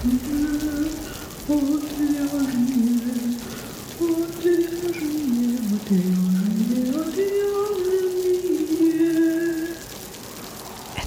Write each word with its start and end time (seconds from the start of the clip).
Это 0.00 0.10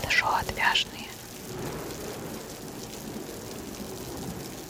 шоу 0.10 0.32
«Отвяжные». 0.34 1.08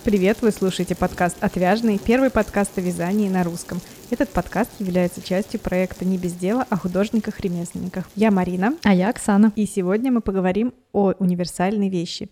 Привет, 0.04 0.38
вы 0.42 0.52
слушаете 0.52 0.94
подкаст 0.94 1.38
«Отвяжный», 1.42 1.98
первый 1.98 2.30
подкаст 2.30 2.78
о 2.78 2.82
вязании 2.82 3.28
на 3.28 3.44
русском. 3.44 3.82
Этот 4.12 4.30
подкаст 4.30 4.70
является 4.78 5.24
частью 5.24 5.60
проекта 5.60 6.06
«Не 6.06 6.20
без 6.20 6.34
дела» 6.34 6.68
о 6.70 6.78
художниках-ремесленниках. 6.78 8.06
Я 8.16 8.30
Марина. 8.30 8.78
А 8.84 8.94
я 8.94 9.10
Оксана. 9.10 9.52
И 9.56 9.66
сегодня 9.66 10.12
мы 10.12 10.22
поговорим 10.22 10.76
о 10.92 11.14
универсальной 11.18 11.90
вещи. 11.90 12.30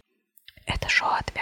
Это 0.67 0.87
шоу 0.87 1.09
«Отвяжные». 1.09 1.38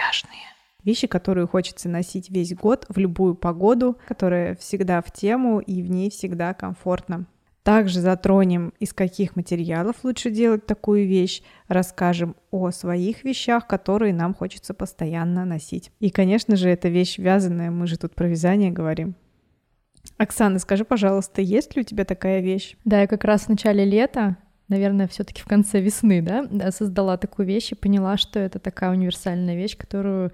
Вещи, 0.84 1.06
которые 1.06 1.46
хочется 1.46 1.88
носить 1.88 2.30
весь 2.30 2.54
год, 2.54 2.86
в 2.88 2.98
любую 2.98 3.34
погоду, 3.34 3.98
которая 4.06 4.54
всегда 4.56 5.02
в 5.02 5.12
тему 5.12 5.60
и 5.60 5.82
в 5.82 5.90
ней 5.90 6.10
всегда 6.10 6.54
комфортно. 6.54 7.26
Также 7.62 8.00
затронем, 8.00 8.72
из 8.80 8.94
каких 8.94 9.36
материалов 9.36 9.96
лучше 10.02 10.30
делать 10.30 10.64
такую 10.64 11.06
вещь, 11.06 11.42
расскажем 11.66 12.36
о 12.50 12.70
своих 12.70 13.24
вещах, 13.24 13.66
которые 13.66 14.14
нам 14.14 14.32
хочется 14.32 14.72
постоянно 14.72 15.44
носить. 15.44 15.92
И, 16.00 16.08
конечно 16.08 16.56
же, 16.56 16.70
это 16.70 16.88
вещь 16.88 17.18
вязаная, 17.18 17.70
мы 17.70 17.86
же 17.86 17.98
тут 17.98 18.14
про 18.14 18.26
вязание 18.26 18.70
говорим. 18.70 19.16
Оксана, 20.16 20.58
скажи, 20.58 20.86
пожалуйста, 20.86 21.42
есть 21.42 21.76
ли 21.76 21.82
у 21.82 21.84
тебя 21.84 22.06
такая 22.06 22.40
вещь? 22.40 22.76
Да, 22.86 23.02
я 23.02 23.06
как 23.06 23.24
раз 23.24 23.42
в 23.42 23.48
начале 23.50 23.84
лета, 23.84 24.38
наверное, 24.68 25.08
все 25.08 25.24
таки 25.24 25.42
в 25.42 25.46
конце 25.46 25.80
весны, 25.80 26.22
да, 26.22 26.46
да, 26.50 26.70
создала 26.70 27.16
такую 27.16 27.46
вещь 27.46 27.72
и 27.72 27.74
поняла, 27.74 28.16
что 28.16 28.38
это 28.38 28.58
такая 28.58 28.90
универсальная 28.90 29.56
вещь, 29.56 29.76
которую 29.76 30.32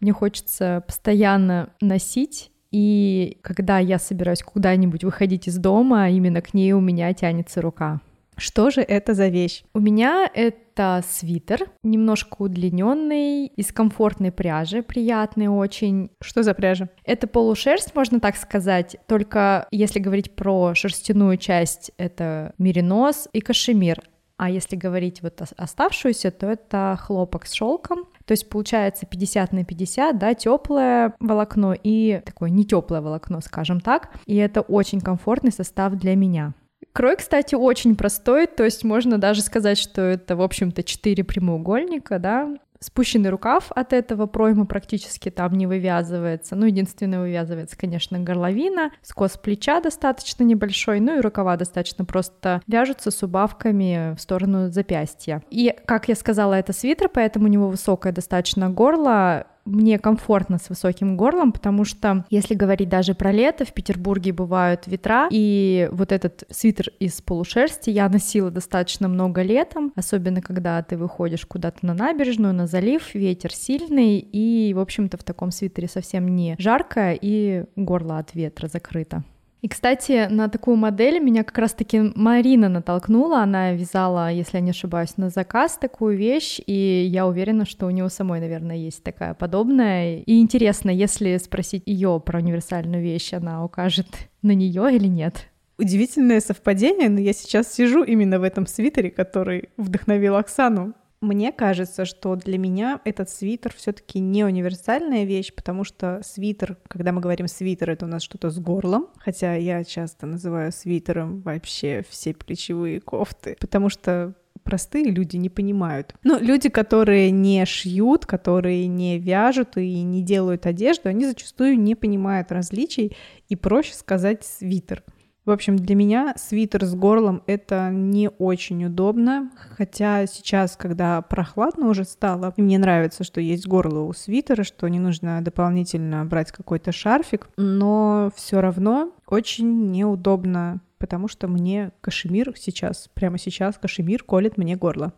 мне 0.00 0.12
хочется 0.12 0.82
постоянно 0.86 1.70
носить 1.80 2.50
и 2.72 3.38
когда 3.42 3.78
я 3.78 3.98
собираюсь 3.98 4.42
куда-нибудь 4.42 5.04
выходить 5.04 5.48
из 5.48 5.56
дома, 5.56 6.10
именно 6.10 6.42
к 6.42 6.52
ней 6.52 6.72
у 6.72 6.80
меня 6.80 7.12
тянется 7.14 7.62
рука. 7.62 8.00
Что 8.36 8.70
же 8.70 8.82
это 8.82 9.14
за 9.14 9.28
вещь? 9.28 9.64
У 9.72 9.80
меня 9.80 10.28
это 10.34 10.58
свитер, 11.06 11.70
немножко 11.82 12.42
удлиненный, 12.42 13.46
из 13.46 13.72
комфортной 13.72 14.32
пряжи, 14.32 14.82
приятный 14.82 15.48
очень. 15.48 16.10
Что 16.22 16.42
за 16.42 16.54
пряжа? 16.54 16.88
Это 17.04 17.26
полушерсть, 17.26 17.94
можно 17.94 18.20
так 18.20 18.36
сказать, 18.36 18.96
только 19.06 19.66
если 19.70 19.98
говорить 19.98 20.34
про 20.34 20.74
шерстяную 20.74 21.36
часть, 21.36 21.92
это 21.96 22.54
меринос 22.58 23.28
и 23.32 23.40
кашемир. 23.40 24.02
А 24.38 24.50
если 24.50 24.76
говорить 24.76 25.22
вот 25.22 25.40
оставшуюся, 25.56 26.30
то 26.30 26.46
это 26.46 26.98
хлопок 27.00 27.46
с 27.46 27.52
шелком. 27.52 28.04
То 28.26 28.32
есть 28.32 28.48
получается 28.50 29.06
50 29.06 29.52
на 29.52 29.64
50, 29.64 30.18
да, 30.18 30.34
теплое 30.34 31.14
волокно 31.20 31.74
и 31.74 32.20
такое 32.24 32.50
не 32.50 32.66
теплое 32.66 33.00
волокно, 33.00 33.40
скажем 33.40 33.80
так. 33.80 34.10
И 34.26 34.36
это 34.36 34.60
очень 34.60 35.00
комфортный 35.00 35.52
состав 35.52 35.94
для 35.94 36.14
меня. 36.16 36.52
Крой, 36.96 37.16
кстати, 37.16 37.54
очень 37.54 37.94
простой, 37.94 38.46
то 38.46 38.64
есть 38.64 38.82
можно 38.82 39.18
даже 39.18 39.42
сказать, 39.42 39.76
что 39.76 40.00
это, 40.00 40.34
в 40.34 40.40
общем-то, 40.40 40.82
четыре 40.82 41.24
прямоугольника, 41.24 42.18
да, 42.18 42.56
Спущенный 42.78 43.30
рукав 43.30 43.72
от 43.74 43.92
этого 43.92 44.26
пройма 44.26 44.66
практически 44.66 45.30
там 45.30 45.54
не 45.54 45.66
вывязывается. 45.66 46.56
Ну, 46.56 46.66
единственное, 46.66 47.20
вывязывается, 47.20 47.76
конечно, 47.76 48.18
горловина, 48.18 48.92
скос 49.02 49.38
плеча 49.38 49.80
достаточно 49.80 50.44
небольшой, 50.44 51.00
ну 51.00 51.18
и 51.18 51.20
рукава 51.20 51.56
достаточно 51.56 52.04
просто 52.04 52.62
вяжутся 52.66 53.10
с 53.10 53.22
убавками 53.22 54.14
в 54.14 54.20
сторону 54.20 54.70
запястья. 54.70 55.42
И, 55.50 55.74
как 55.86 56.08
я 56.08 56.14
сказала, 56.14 56.54
это 56.54 56.72
свитер, 56.72 57.08
поэтому 57.08 57.46
у 57.46 57.48
него 57.48 57.68
высокое 57.68 58.12
достаточно 58.12 58.68
горло, 58.68 59.46
мне 59.66 59.98
комфортно 59.98 60.58
с 60.58 60.68
высоким 60.68 61.16
горлом, 61.16 61.52
потому 61.52 61.84
что, 61.84 62.24
если 62.30 62.54
говорить 62.54 62.88
даже 62.88 63.14
про 63.14 63.32
лето, 63.32 63.64
в 63.64 63.72
Петербурге 63.72 64.32
бывают 64.32 64.86
ветра, 64.86 65.28
и 65.30 65.88
вот 65.92 66.12
этот 66.12 66.44
свитер 66.50 66.90
из 67.00 67.20
полушерсти 67.20 67.90
я 67.90 68.08
носила 68.08 68.50
достаточно 68.50 69.08
много 69.08 69.42
летом, 69.42 69.92
особенно 69.96 70.40
когда 70.40 70.82
ты 70.82 70.96
выходишь 70.96 71.44
куда-то 71.46 71.84
на 71.84 71.94
набережную, 71.94 72.54
на 72.54 72.66
залив, 72.66 73.14
ветер 73.14 73.52
сильный, 73.52 74.18
и, 74.18 74.72
в 74.74 74.78
общем-то, 74.78 75.16
в 75.16 75.24
таком 75.24 75.50
свитере 75.50 75.88
совсем 75.88 76.34
не 76.34 76.56
жарко, 76.58 77.12
и 77.12 77.64
горло 77.76 78.18
от 78.18 78.34
ветра 78.34 78.68
закрыто. 78.68 79.24
И, 79.62 79.68
кстати, 79.68 80.28
на 80.30 80.48
такую 80.48 80.76
модель 80.76 81.18
меня 81.18 81.42
как 81.42 81.58
раз-таки 81.58 82.12
Марина 82.14 82.68
натолкнула. 82.68 83.42
Она 83.42 83.72
вязала, 83.72 84.30
если 84.30 84.58
я 84.58 84.60
не 84.60 84.70
ошибаюсь, 84.70 85.16
на 85.16 85.30
заказ 85.30 85.78
такую 85.78 86.16
вещь, 86.16 86.60
и 86.66 87.06
я 87.10 87.26
уверена, 87.26 87.64
что 87.64 87.86
у 87.86 87.90
нее 87.90 88.08
самой, 88.10 88.40
наверное, 88.40 88.76
есть 88.76 89.02
такая 89.02 89.34
подобная. 89.34 90.20
И 90.20 90.40
интересно, 90.40 90.90
если 90.90 91.36
спросить 91.38 91.82
ее 91.86 92.22
про 92.24 92.38
универсальную 92.38 93.02
вещь, 93.02 93.32
она 93.32 93.64
укажет 93.64 94.06
на 94.42 94.52
нее 94.52 94.94
или 94.94 95.08
нет. 95.08 95.48
Удивительное 95.78 96.40
совпадение, 96.40 97.08
но 97.08 97.20
я 97.20 97.32
сейчас 97.32 97.72
сижу 97.72 98.02
именно 98.02 98.38
в 98.38 98.42
этом 98.42 98.66
свитере, 98.66 99.10
который 99.10 99.70
вдохновил 99.76 100.36
Оксану. 100.36 100.94
Мне 101.20 101.50
кажется, 101.50 102.04
что 102.04 102.36
для 102.36 102.58
меня 102.58 103.00
этот 103.04 103.30
свитер 103.30 103.72
все-таки 103.74 104.20
не 104.20 104.44
универсальная 104.44 105.24
вещь, 105.24 105.52
потому 105.54 105.82
что 105.84 106.20
свитер, 106.22 106.76
когда 106.88 107.12
мы 107.12 107.20
говорим 107.20 107.48
свитер, 107.48 107.90
это 107.90 108.04
у 108.04 108.08
нас 108.08 108.22
что-то 108.22 108.50
с 108.50 108.58
горлом, 108.58 109.08
хотя 109.18 109.54
я 109.54 109.82
часто 109.84 110.26
называю 110.26 110.72
свитером 110.72 111.40
вообще 111.40 112.04
все 112.08 112.34
плечевые 112.34 113.00
кофты, 113.00 113.56
потому 113.60 113.88
что 113.88 114.34
простые 114.62 115.04
люди 115.10 115.36
не 115.36 115.48
понимают. 115.48 116.14
Но 116.22 116.38
люди, 116.38 116.68
которые 116.68 117.30
не 117.30 117.64
шьют, 117.64 118.26
которые 118.26 118.86
не 118.88 119.18
вяжут 119.18 119.76
и 119.76 120.02
не 120.02 120.22
делают 120.22 120.66
одежду, 120.66 121.08
они 121.08 121.24
зачастую 121.24 121.78
не 121.78 121.94
понимают 121.94 122.52
различий, 122.52 123.16
и 123.48 123.56
проще 123.56 123.94
сказать 123.94 124.44
свитер. 124.44 125.02
В 125.46 125.52
общем, 125.52 125.76
для 125.76 125.94
меня 125.94 126.34
свитер 126.36 126.84
с 126.84 126.96
горлом— 126.96 127.40
это 127.46 127.90
не 127.90 128.30
очень 128.30 128.84
удобно, 128.84 129.52
хотя 129.76 130.26
сейчас, 130.26 130.76
когда 130.76 131.22
прохладно 131.22 131.88
уже 131.88 132.02
стало, 132.02 132.52
мне 132.56 132.78
нравится, 132.78 133.22
что 133.22 133.40
есть 133.40 133.68
горло 133.68 134.00
у 134.00 134.12
свитера, 134.12 134.64
что 134.64 134.88
не 134.88 134.98
нужно 134.98 135.40
дополнительно 135.42 136.24
брать 136.24 136.50
какой-то 136.50 136.90
шарфик, 136.90 137.48
но 137.56 138.32
все 138.34 138.60
равно 138.60 139.12
очень 139.28 139.92
неудобно, 139.92 140.80
потому 140.98 141.28
что 141.28 141.46
мне 141.46 141.92
кашемир 142.00 142.52
сейчас, 142.56 143.08
прямо 143.14 143.38
сейчас 143.38 143.78
кашемир 143.78 144.24
колет 144.24 144.56
мне 144.56 144.74
горло. 144.74 145.12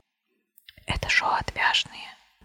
Это 0.87 1.09
шоу 1.09 1.31
«Отвяжные». 1.41 2.05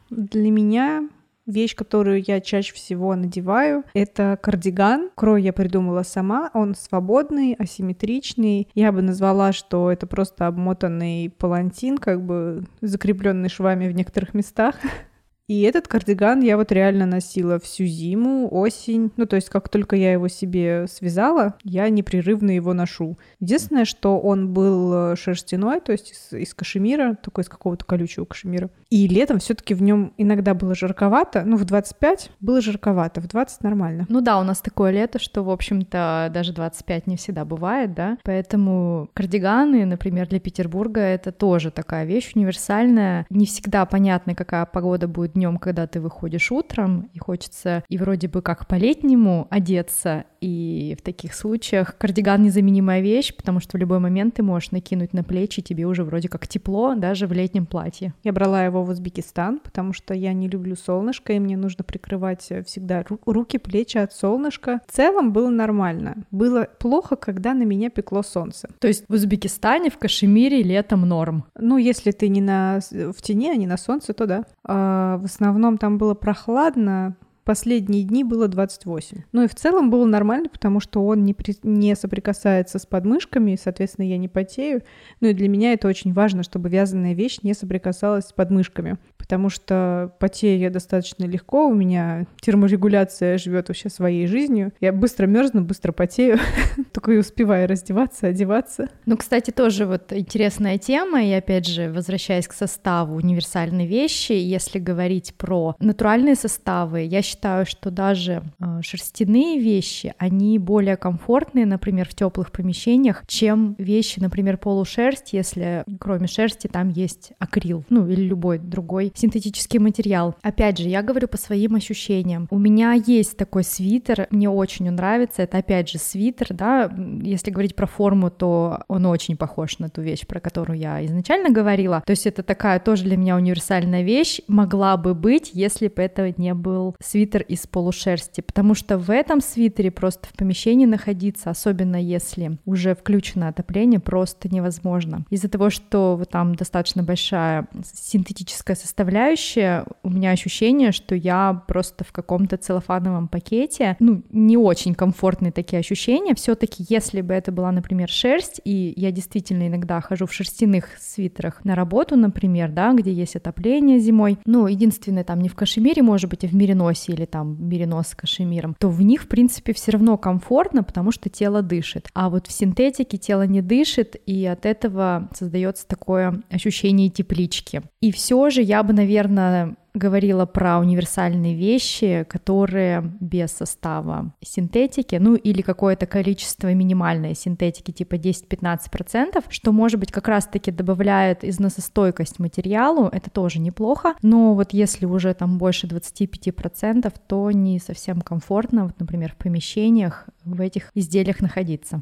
Для 0.09 0.51
меня 0.51 1.09
Вещь, 1.45 1.75
которую 1.75 2.23
я 2.25 2.39
чаще 2.39 2.73
всего 2.73 3.15
надеваю, 3.15 3.83
это 3.93 4.39
кардиган. 4.41 5.09
Крой 5.15 5.43
я 5.43 5.51
придумала 5.51 6.03
сама, 6.03 6.49
он 6.53 6.73
свободный, 6.75 7.53
асимметричный. 7.53 8.69
Я 8.73 8.91
бы 8.91 9.01
назвала, 9.01 9.51
что 9.51 9.91
это 9.91 10.07
просто 10.07 10.47
обмотанный 10.47 11.29
палантин, 11.29 11.97
как 11.97 12.25
бы 12.25 12.63
закрепленный 12.81 13.49
швами 13.49 13.87
в 13.89 13.93
некоторых 13.93 14.33
местах. 14.33 14.75
И 15.53 15.61
этот 15.61 15.87
кардиган 15.87 16.41
я 16.41 16.57
вот 16.57 16.71
реально 16.71 17.05
носила 17.05 17.59
всю 17.59 17.85
зиму, 17.85 18.47
осень. 18.51 19.11
Ну, 19.17 19.27
то 19.27 19.35
есть, 19.35 19.49
как 19.49 19.69
только 19.69 19.95
я 19.95 20.11
его 20.11 20.27
себе 20.27 20.87
связала, 20.87 21.53
я 21.63 21.87
непрерывно 21.89 22.49
его 22.49 22.73
ношу. 22.73 23.19
Единственное, 23.39 23.85
что 23.85 24.19
он 24.19 24.51
был 24.51 25.11
э, 25.11 25.15
шерстяной, 25.15 25.79
то 25.79 25.91
есть 25.91 26.11
из, 26.11 26.33
из 26.33 26.55
кашемира, 26.55 27.19
такой 27.21 27.43
из 27.43 27.49
какого-то 27.49 27.85
колючего 27.85 28.25
кашемира. 28.25 28.71
И 28.89 29.07
летом 29.07 29.37
все-таки 29.37 29.75
в 29.75 29.83
нем 29.83 30.13
иногда 30.17 30.55
было 30.55 30.73
жарковато. 30.73 31.43
Ну, 31.45 31.57
в 31.57 31.65
25 31.65 32.31
было 32.39 32.59
жарковато, 32.59 33.21
в 33.21 33.27
20 33.27 33.61
нормально. 33.61 34.07
Ну 34.09 34.21
да, 34.21 34.39
у 34.39 34.43
нас 34.43 34.59
такое 34.59 34.89
лето, 34.89 35.19
что, 35.19 35.43
в 35.43 35.51
общем-то, 35.51 36.31
даже 36.33 36.53
25 36.53 37.05
не 37.05 37.15
всегда 37.15 37.45
бывает, 37.45 37.93
да. 37.93 38.17
Поэтому 38.23 39.07
кардиганы, 39.13 39.85
например, 39.85 40.27
для 40.27 40.39
Петербурга 40.39 41.01
это 41.01 41.31
тоже 41.31 41.69
такая 41.69 42.05
вещь 42.05 42.31
универсальная. 42.33 43.27
Не 43.29 43.45
всегда 43.45 43.85
понятно, 43.85 44.33
какая 44.33 44.65
погода 44.65 45.07
будет 45.07 45.33
днем, 45.33 45.43
когда 45.60 45.88
ты 45.88 46.00
выходишь 46.00 46.51
утром, 46.51 47.10
и 47.13 47.19
хочется 47.19 47.84
и 47.90 47.98
вроде 47.98 48.28
бы 48.28 48.42
как 48.42 48.68
по-летнему 48.68 49.48
одеться, 49.50 50.25
и 50.42 50.95
в 51.00 51.01
таких 51.01 51.34
случаях 51.34 51.98
кардиган 51.98 52.44
незаменимая 52.44 53.01
вещь, 53.01 53.34
потому 53.34 53.60
что 53.60 53.78
в 53.78 53.80
любой 53.80 54.00
момент 54.00 54.36
ты 54.36 54.44
можешь 54.44 54.72
накинуть 54.72 55.13
на 55.13 55.24
плечи, 55.24 55.62
тебе 55.62 55.86
уже 55.86 56.04
вроде 56.04 56.28
как 56.28 56.48
тепло, 56.48 56.95
даже 56.95 57.28
в 57.28 57.31
летнем 57.31 57.66
платье. 57.66 58.13
Я 58.24 58.34
брала 58.34 58.66
его 58.66 58.84
в 58.84 58.90
Узбекистан, 58.90 59.60
потому 59.60 59.94
что 59.94 60.13
я 60.13 60.34
не 60.34 60.50
люблю 60.50 60.75
солнышко, 60.75 61.34
и 61.34 61.40
мне 61.40 61.56
нужно 61.56 61.84
прикрывать 61.84 62.50
всегда 62.66 63.06
руки, 63.25 63.57
плечи 63.57 63.98
от 63.98 64.13
солнышка. 64.13 64.81
В 64.88 64.92
целом 64.92 65.31
было 65.31 65.50
нормально. 65.50 66.18
Было 66.31 66.68
плохо, 66.78 67.16
когда 67.16 67.54
на 67.54 67.63
меня 67.63 67.90
пекло 67.90 68.22
солнце. 68.24 68.69
То 68.80 68.88
есть 68.88 69.06
в 69.07 69.13
Узбекистане, 69.13 69.90
в 69.90 69.98
Кашемире 69.98 70.62
летом 70.62 71.07
норм? 71.07 71.45
Ну, 71.57 71.78
если 71.78 72.12
ты 72.12 72.28
не 72.28 72.42
на, 72.42 72.80
в 72.92 73.22
тени, 73.22 73.50
а 73.50 73.56
не 73.56 73.68
на 73.68 73.78
солнце, 73.78 74.13
то 74.13 74.25
да. 74.25 74.45
А 74.66 75.22
в 75.23 75.25
основном 75.25 75.77
там 75.77 75.97
было 75.97 76.15
прохладно, 76.15 77.15
Последние 77.44 78.04
дни 78.04 78.24
было 78.24 78.48
28. 78.48 79.24
Ну 79.34 79.44
и 79.44 79.48
в 79.48 79.56
целом 79.56 79.90
было 79.90 80.06
нормально, 80.06 80.48
потому 80.50 80.80
что 80.80 81.06
он 81.06 81.24
не, 81.24 81.34
при... 81.34 81.56
не 81.63 81.94
соприкасается 81.95 82.80
с 82.80 82.86
подмышками, 82.86 83.51
и, 83.51 83.57
соответственно, 83.57 84.06
я 84.06 84.18
не 84.18 84.30
потею. 84.30 84.81
Ну 85.19 85.28
и 85.28 85.34
для 85.34 85.50
меня 85.50 85.74
это 85.74 85.90
очень 85.90 86.13
важно, 86.13 86.44
чтобы 86.44 86.69
вязаная 86.69 87.13
вещь 87.13 87.40
не 87.44 87.54
соприкасалась 87.54 88.28
с 88.28 88.34
подмышками, 88.34 88.98
потому 89.18 89.50
что 89.50 90.16
потею 90.19 90.60
я 90.60 90.69
достаточно 90.69 91.25
легко, 91.25 91.68
у 91.68 91.74
меня 91.74 92.28
терморегуляция 92.40 93.38
живет 93.38 93.68
вообще 93.68 93.90
своей 93.90 94.25
жизнью. 94.28 94.72
Я 94.80 94.94
быстро 94.94 95.28
мерзну, 95.28 95.62
быстро 95.62 95.92
потею, 95.92 96.40
только 96.94 97.12
и 97.12 97.18
успеваю 97.18 97.68
раздеваться, 97.68 98.28
одеваться. 98.28 98.90
Ну, 99.06 99.18
кстати, 99.18 99.51
тоже 99.51 99.86
вот 99.86 100.13
интересная 100.13 100.78
тема, 100.78 101.24
и 101.24 101.31
опять 101.34 101.68
же, 101.68 101.92
возвращаясь 101.92 102.48
к 102.48 102.54
составу 102.54 103.16
универсальной 103.16 103.86
вещи, 103.86 104.31
если 104.31 104.80
говорить 104.80 105.34
про 105.36 105.75
натуральные 105.80 106.36
составы, 106.36 107.01
я 107.01 107.22
считаю, 107.22 107.32
считаю, 107.33 107.65
что 107.65 107.91
даже 107.91 108.44
э, 108.59 108.81
шерстяные 108.81 109.59
вещи, 109.59 110.13
они 110.18 110.59
более 110.59 110.97
комфортные, 110.97 111.65
например, 111.65 112.07
в 112.07 112.15
теплых 112.15 112.51
помещениях, 112.51 113.24
чем 113.27 113.75
вещи, 113.77 114.19
например, 114.19 114.57
полушерсть, 114.57 115.33
если 115.33 115.83
кроме 116.00 116.27
шерсти 116.27 116.68
там 116.68 116.89
есть 116.89 117.31
акрил, 117.39 117.83
ну 117.89 118.07
или 118.07 118.21
любой 118.21 118.59
другой 118.59 119.12
синтетический 119.15 119.80
материал. 119.80 120.35
Опять 120.41 120.77
же, 120.77 120.89
я 120.89 121.01
говорю 121.01 121.27
по 121.27 121.38
своим 121.38 121.75
ощущениям. 121.75 122.47
У 122.51 122.59
меня 122.59 122.94
есть 122.94 123.38
такой 123.38 123.63
свитер, 123.63 124.27
мне 124.30 124.50
очень 124.50 124.89
он 124.89 124.95
нравится, 124.95 125.41
это 125.41 125.57
опять 125.57 125.89
же 125.89 125.97
свитер, 125.97 126.47
да, 126.51 126.91
если 127.21 127.51
говорить 127.51 127.75
про 127.75 127.88
форму, 127.88 128.30
то 128.30 128.83
он 128.88 129.06
очень 129.06 129.38
похож 129.38 129.80
на 129.80 129.89
ту 129.89 130.01
вещь, 130.01 130.25
про 130.27 130.39
которую 130.39 130.77
я 130.77 131.03
изначально 131.06 131.50
говорила. 131.50 132.03
То 132.06 132.12
есть 132.12 132.27
это 132.27 132.44
такая 132.44 132.80
тоже 132.80 133.03
для 133.03 133.18
меня 133.18 133.35
универсальная 133.35 134.03
вещь, 134.03 134.41
могла 134.47 134.97
бы 134.97 135.15
быть, 135.15 135.51
если 135.53 135.88
бы 135.88 136.01
это 136.01 136.33
не 136.38 136.53
был 136.53 136.95
свитер 137.01 137.22
свитер 137.23 137.43
из 137.43 137.65
полушерсти, 137.67 138.41
потому 138.41 138.75
что 138.75 138.97
в 138.97 139.09
этом 139.09 139.39
свитере 139.39 139.91
просто 139.91 140.27
в 140.27 140.33
помещении 140.33 140.85
находиться, 140.85 141.49
особенно 141.49 141.95
если 141.95 142.57
уже 142.65 142.95
включено 142.95 143.47
отопление, 143.47 144.01
просто 144.01 144.53
невозможно. 144.53 145.25
Из-за 145.29 145.47
того, 145.47 145.69
что 145.69 146.21
там 146.29 146.55
достаточно 146.55 147.01
большая 147.01 147.67
синтетическая 147.93 148.75
составляющая, 148.75 149.85
у 150.03 150.09
меня 150.09 150.31
ощущение, 150.31 150.91
что 150.91 151.15
я 151.15 151.63
просто 151.67 152.03
в 152.03 152.11
каком-то 152.11 152.57
целлофановом 152.57 153.29
пакете, 153.29 153.95
ну, 153.99 154.21
не 154.31 154.57
очень 154.57 154.93
комфортные 154.93 155.53
такие 155.53 155.79
ощущения. 155.79 156.35
Все-таки, 156.35 156.85
если 156.89 157.21
бы 157.21 157.33
это 157.33 157.53
была, 157.53 157.71
например, 157.71 158.09
шерсть, 158.09 158.59
и 158.65 158.93
я 158.97 159.11
действительно 159.11 159.67
иногда 159.67 160.01
хожу 160.01 160.25
в 160.25 160.33
шерстяных 160.33 160.89
свитерах 160.99 161.63
на 161.63 161.75
работу, 161.75 162.17
например, 162.17 162.69
да, 162.71 162.91
где 162.93 163.13
есть 163.13 163.37
отопление 163.37 163.99
зимой, 163.99 164.37
ну, 164.45 164.67
единственное, 164.67 165.23
там 165.23 165.39
не 165.39 165.47
в 165.47 165.55
кашемире, 165.55 166.01
может 166.01 166.29
быть, 166.29 166.43
а 166.43 166.47
в 166.47 166.55
мериносе 166.55 167.12
или 167.13 167.25
там 167.25 167.57
меринос 167.68 168.10
с 168.10 168.15
кашемиром, 168.15 168.75
то 168.80 168.89
в 168.89 169.01
них, 169.01 169.24
в 169.24 169.27
принципе, 169.27 169.74
все 169.74 169.92
равно 169.92 170.18
комфортно, 170.18 170.83
потому 170.83 171.12
что 171.12 171.30
тело 171.30 171.62
дышит. 171.62 172.10
А 172.13 172.30
вот 172.30 172.48
в 172.48 172.51
синтетике 172.51 173.18
тело 173.18 173.45
не 173.48 173.62
дышит, 173.62 174.15
и 174.25 174.45
от 174.45 174.65
этого 174.65 175.30
создается 175.33 175.88
такое 175.88 176.44
ощущение 176.50 177.10
теплички. 177.10 177.81
И 178.01 178.12
все 178.12 178.50
же 178.50 178.62
я 178.62 178.83
бы, 178.83 178.94
наверное, 178.94 179.75
говорила 179.94 180.45
про 180.45 180.80
универсальные 180.80 181.56
вещи, 181.56 182.25
которые 182.28 183.01
без 183.19 183.51
состава 183.51 184.34
синтетики, 184.42 185.16
ну 185.16 185.36
или 185.36 185.62
какое-то 185.62 186.06
количество 186.06 186.74
минимальной 186.74 187.36
синтетики, 187.36 187.92
типа 187.92 188.16
10-15%, 188.16 189.44
что, 189.50 189.72
может 189.72 190.00
быть, 190.00 190.12
как 190.12 190.28
раз-таки 190.28 190.72
добавляет 190.72 191.44
износостойкость 191.44 192.40
материалу, 192.40 193.07
это 193.07 193.30
тоже 193.30 193.60
неплохо, 193.60 194.16
но 194.22 194.56
вот 194.56 194.74
если 194.74 195.06
уже 195.06 195.34
там 195.34 195.57
больше 195.57 195.88
25%, 195.88 197.13
то 197.28 197.51
не 197.51 197.80
совсем 197.80 198.22
комфортно, 198.22 198.86
вот, 198.86 199.00
например, 199.00 199.34
в 199.34 199.38
помещениях 199.38 200.25
в 200.44 200.60
этих 200.60 200.90
изделиях 200.95 201.40
находиться. 201.40 202.01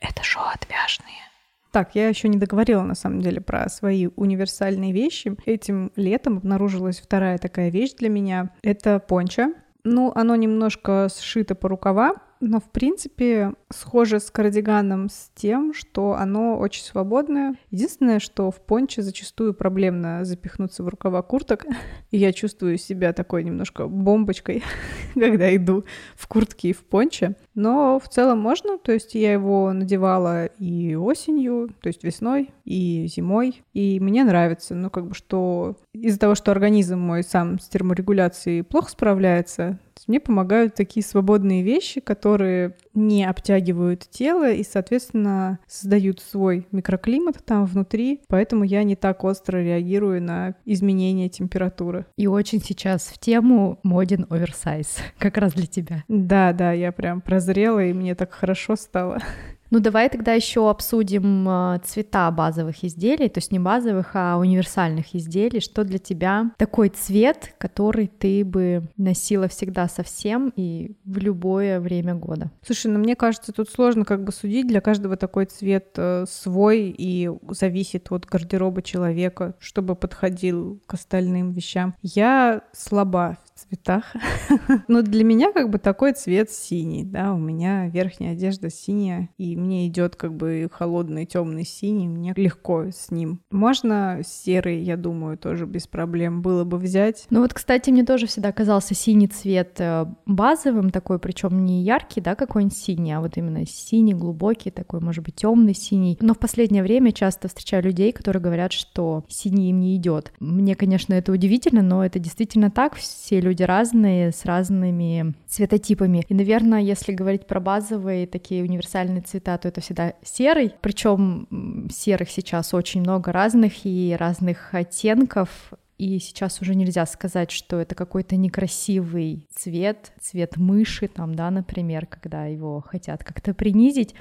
Это 0.00 0.22
шоу 0.22 0.44
отвяжные. 0.52 1.33
Так, 1.74 1.96
я 1.96 2.08
еще 2.08 2.28
не 2.28 2.38
договорила 2.38 2.82
на 2.82 2.94
самом 2.94 3.20
деле 3.20 3.40
про 3.40 3.68
свои 3.68 4.06
универсальные 4.14 4.92
вещи. 4.92 5.34
Этим 5.44 5.90
летом 5.96 6.36
обнаружилась 6.36 7.00
вторая 7.00 7.36
такая 7.38 7.68
вещь 7.68 7.94
для 7.94 8.08
меня. 8.08 8.50
Это 8.62 9.00
понча. 9.00 9.52
Ну, 9.82 10.12
оно 10.14 10.36
немножко 10.36 11.08
сшито 11.12 11.56
по 11.56 11.68
рукавам, 11.68 12.18
но 12.44 12.60
в 12.60 12.70
принципе 12.70 13.54
схоже 13.70 14.20
с 14.20 14.30
кардиганом 14.30 15.08
с 15.08 15.30
тем, 15.34 15.74
что 15.74 16.14
оно 16.14 16.58
очень 16.58 16.84
свободное. 16.84 17.56
Единственное, 17.70 18.20
что 18.20 18.50
в 18.50 18.60
понче 18.60 19.02
зачастую 19.02 19.54
проблемно 19.54 20.24
запихнуться 20.24 20.82
в 20.82 20.88
рукава 20.88 21.22
курток, 21.22 21.66
и 22.10 22.18
я 22.18 22.32
чувствую 22.32 22.78
себя 22.78 23.12
такой 23.12 23.44
немножко 23.44 23.86
бомбочкой, 23.86 24.62
когда 25.14 25.54
иду 25.54 25.84
в 26.14 26.28
куртке 26.28 26.70
и 26.70 26.72
в 26.72 26.84
понче. 26.84 27.36
Но 27.54 27.98
в 27.98 28.08
целом 28.08 28.38
можно, 28.38 28.78
то 28.78 28.92
есть 28.92 29.14
я 29.14 29.32
его 29.32 29.72
надевала 29.72 30.46
и 30.46 30.94
осенью, 30.94 31.70
то 31.80 31.88
есть 31.88 32.04
весной, 32.04 32.50
и 32.64 33.06
зимой, 33.08 33.62
и 33.72 33.98
мне 34.00 34.24
нравится, 34.24 34.74
ну 34.74 34.90
как 34.90 35.06
бы 35.06 35.14
что 35.14 35.76
из-за 35.92 36.18
того, 36.18 36.34
что 36.34 36.50
организм 36.50 36.98
мой 36.98 37.22
сам 37.22 37.58
с 37.58 37.68
терморегуляцией 37.68 38.62
плохо 38.62 38.90
справляется, 38.90 39.78
мне 40.06 40.20
помогают 40.20 40.74
такие 40.74 41.04
свободные 41.04 41.62
вещи, 41.62 42.00
которые 42.00 42.76
не 42.94 43.24
обтягивают 43.24 44.08
тело 44.10 44.50
и, 44.50 44.62
соответственно, 44.62 45.58
создают 45.66 46.20
свой 46.20 46.66
микроклимат 46.72 47.44
там 47.44 47.64
внутри, 47.66 48.20
поэтому 48.28 48.64
я 48.64 48.82
не 48.84 48.96
так 48.96 49.24
остро 49.24 49.58
реагирую 49.58 50.22
на 50.22 50.54
изменения 50.64 51.28
температуры. 51.28 52.06
И 52.16 52.26
очень 52.26 52.60
сейчас 52.60 53.04
в 53.06 53.18
тему 53.18 53.78
моден 53.82 54.26
оверсайз, 54.30 54.98
как 55.18 55.36
раз 55.36 55.52
для 55.54 55.66
тебя. 55.66 56.04
Да, 56.08 56.52
да, 56.52 56.72
я 56.72 56.92
прям 56.92 57.20
прозрела, 57.20 57.84
и 57.84 57.92
мне 57.92 58.14
так 58.14 58.32
хорошо 58.32 58.76
стало. 58.76 59.18
Ну 59.74 59.80
давай 59.80 60.08
тогда 60.08 60.34
еще 60.34 60.70
обсудим 60.70 61.48
а, 61.48 61.80
цвета 61.80 62.30
базовых 62.30 62.84
изделий, 62.84 63.28
то 63.28 63.38
есть 63.38 63.50
не 63.50 63.58
базовых, 63.58 64.12
а 64.14 64.36
универсальных 64.36 65.16
изделий. 65.16 65.58
Что 65.58 65.82
для 65.82 65.98
тебя 65.98 66.52
такой 66.58 66.90
цвет, 66.90 67.56
который 67.58 68.06
ты 68.06 68.44
бы 68.44 68.84
носила 68.96 69.48
всегда 69.48 69.88
совсем 69.88 70.52
и 70.54 70.92
в 71.04 71.18
любое 71.18 71.80
время 71.80 72.14
года? 72.14 72.52
Слушай, 72.64 72.92
ну 72.92 73.00
мне 73.00 73.16
кажется, 73.16 73.52
тут 73.52 73.68
сложно 73.68 74.04
как 74.04 74.22
бы 74.22 74.30
судить. 74.30 74.68
Для 74.68 74.80
каждого 74.80 75.16
такой 75.16 75.46
цвет 75.46 75.88
э, 75.96 76.24
свой 76.28 76.94
и 76.96 77.28
зависит 77.48 78.12
от 78.12 78.26
гардероба 78.26 78.80
человека, 78.80 79.56
чтобы 79.58 79.96
подходил 79.96 80.80
к 80.86 80.94
остальным 80.94 81.50
вещам. 81.50 81.96
Я 82.00 82.62
слаба 82.72 83.38
цветах. 83.74 84.04
Но 84.88 85.02
для 85.02 85.24
меня 85.24 85.52
как 85.52 85.70
бы 85.70 85.78
такой 85.78 86.12
цвет 86.12 86.50
синий, 86.50 87.04
да, 87.04 87.34
у 87.34 87.38
меня 87.38 87.88
верхняя 87.88 88.32
одежда 88.32 88.70
синяя, 88.70 89.28
и 89.38 89.56
мне 89.56 89.88
идет 89.88 90.16
как 90.16 90.34
бы 90.34 90.68
холодный 90.72 91.26
темный 91.26 91.64
синий, 91.64 92.08
мне 92.08 92.32
легко 92.36 92.86
с 92.90 93.10
ним. 93.10 93.40
Можно 93.50 94.20
серый, 94.24 94.82
я 94.82 94.96
думаю, 94.96 95.38
тоже 95.38 95.66
без 95.66 95.86
проблем 95.86 96.42
было 96.42 96.64
бы 96.64 96.78
взять. 96.78 97.26
Ну 97.30 97.40
вот, 97.40 97.54
кстати, 97.54 97.90
мне 97.90 98.04
тоже 98.04 98.26
всегда 98.26 98.52
казался 98.52 98.94
синий 98.94 99.28
цвет 99.28 99.76
э, 99.78 100.06
базовым 100.26 100.90
такой, 100.90 101.18
причем 101.18 101.64
не 101.64 101.82
яркий, 101.82 102.20
да, 102.20 102.34
какой-нибудь 102.34 102.76
синий, 102.76 103.12
а 103.12 103.20
вот 103.20 103.36
именно 103.36 103.66
синий, 103.66 104.14
глубокий, 104.14 104.70
такой, 104.70 105.00
может 105.00 105.24
быть, 105.24 105.36
темный 105.36 105.74
синий. 105.74 106.18
Но 106.20 106.34
в 106.34 106.38
последнее 106.38 106.82
время 106.82 107.12
часто 107.12 107.48
встречаю 107.48 107.82
людей, 107.82 108.12
которые 108.12 108.42
говорят, 108.42 108.72
что 108.72 109.24
синий 109.28 109.70
им 109.70 109.80
не 109.80 109.96
идет. 109.96 110.32
Мне, 110.40 110.74
конечно, 110.74 111.14
это 111.14 111.32
удивительно, 111.32 111.82
но 111.82 112.04
это 112.04 112.18
действительно 112.18 112.70
так. 112.70 112.94
Все 112.94 113.40
люди 113.40 113.63
разные, 113.64 114.32
с 114.32 114.44
разными 114.44 115.34
цветотипами. 115.46 116.24
И, 116.28 116.34
наверное, 116.34 116.80
если 116.80 117.12
говорить 117.12 117.46
про 117.46 117.60
базовые 117.60 118.26
такие 118.26 118.62
универсальные 118.62 119.22
цвета, 119.22 119.58
то 119.58 119.68
это 119.68 119.80
всегда 119.80 120.14
серый. 120.22 120.74
Причем 120.80 121.88
серых 121.90 122.30
сейчас 122.30 122.74
очень 122.74 123.00
много 123.00 123.32
разных 123.32 123.84
и 123.84 124.16
разных 124.18 124.74
оттенков. 124.74 125.72
И 125.96 126.18
сейчас 126.18 126.60
уже 126.60 126.74
нельзя 126.74 127.06
сказать, 127.06 127.52
что 127.52 127.78
это 127.78 127.94
какой-то 127.94 128.34
некрасивый 128.34 129.46
цвет, 129.54 130.12
цвет 130.20 130.56
мыши, 130.56 131.06
там, 131.06 131.36
да, 131.36 131.50
например, 131.52 132.06
когда 132.06 132.46
его 132.46 132.80
хотят 132.80 133.22
как-то 133.22 133.54
принизить. 133.54 134.14